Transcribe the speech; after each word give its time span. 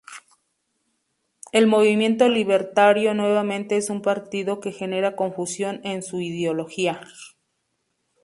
El 1.51 1.67
Movimiento 1.67 2.27
Libertario 2.27 3.13
nuevamente 3.13 3.77
es 3.77 3.91
un 3.91 4.01
partido 4.01 4.59
que 4.59 4.71
genera 4.71 5.15
confusión 5.15 5.79
en 5.83 6.01
su 6.01 6.21
ideología. 6.21 7.01